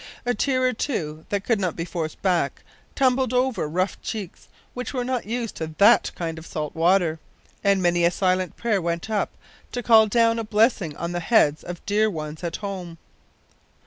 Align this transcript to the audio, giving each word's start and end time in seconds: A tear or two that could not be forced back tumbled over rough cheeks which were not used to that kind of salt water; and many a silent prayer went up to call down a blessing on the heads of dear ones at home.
A 0.25 0.33
tear 0.33 0.63
or 0.65 0.73
two 0.73 1.27
that 1.29 1.43
could 1.43 1.59
not 1.59 1.75
be 1.75 1.85
forced 1.85 2.19
back 2.23 2.63
tumbled 2.95 3.33
over 3.35 3.69
rough 3.69 4.01
cheeks 4.01 4.47
which 4.73 4.95
were 4.95 5.03
not 5.03 5.27
used 5.27 5.55
to 5.57 5.75
that 5.77 6.09
kind 6.15 6.39
of 6.39 6.45
salt 6.47 6.73
water; 6.73 7.19
and 7.63 7.83
many 7.83 8.03
a 8.03 8.09
silent 8.09 8.57
prayer 8.57 8.81
went 8.81 9.11
up 9.11 9.29
to 9.71 9.83
call 9.83 10.07
down 10.07 10.39
a 10.39 10.43
blessing 10.43 10.97
on 10.97 11.11
the 11.11 11.19
heads 11.19 11.61
of 11.63 11.85
dear 11.85 12.09
ones 12.09 12.43
at 12.43 12.55
home. 12.65 12.97